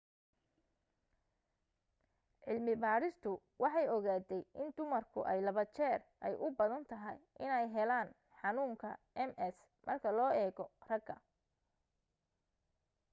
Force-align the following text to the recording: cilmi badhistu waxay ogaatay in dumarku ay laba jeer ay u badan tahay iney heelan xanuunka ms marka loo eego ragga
cilmi 2.43 2.73
badhistu 2.83 3.31
waxay 3.61 3.87
ogaatay 3.95 4.41
in 4.61 4.67
dumarku 4.77 5.19
ay 5.31 5.39
laba 5.45 5.63
jeer 5.75 5.99
ay 6.25 6.33
u 6.45 6.47
badan 6.59 6.83
tahay 6.89 7.17
iney 7.45 7.65
heelan 7.75 8.07
xanuunka 8.39 8.89
ms 9.29 9.55
marka 9.87 10.09
loo 10.17 10.31
eego 10.43 10.65
ragga 10.89 11.15